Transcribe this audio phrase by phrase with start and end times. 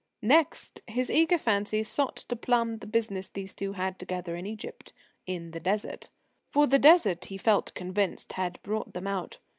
[0.23, 4.93] Next, his eager fancy sought to plumb the business these two had together in Egypt
[5.27, 6.09] in the Desert.
[6.49, 9.37] For the Desert, he felt convinced, had brought them out.